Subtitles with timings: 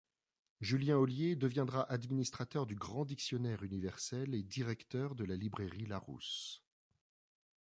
[0.61, 6.63] JuIien Hollier deviendra administrateur du grand dictionnaire universel et directeur de la librairie Larousse.